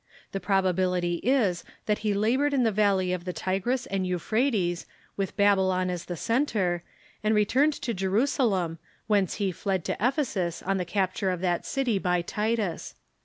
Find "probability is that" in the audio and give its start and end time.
0.39-1.99